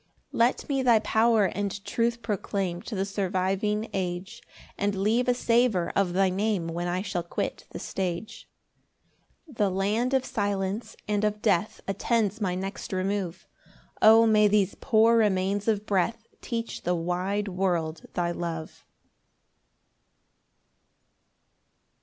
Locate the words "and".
1.45-1.85, 4.75-4.95, 11.07-11.23